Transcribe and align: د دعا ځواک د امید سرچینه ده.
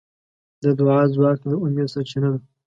د 0.63 0.65
دعا 0.79 0.99
ځواک 1.13 1.37
د 1.49 1.53
امید 1.63 1.87
سرچینه 1.93 2.29
ده. 2.33 2.39